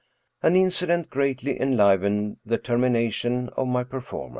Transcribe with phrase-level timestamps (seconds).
[0.41, 4.29] An incident greatly enlivened the termination of my per formance.